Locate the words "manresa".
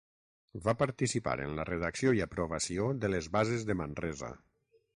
3.83-4.35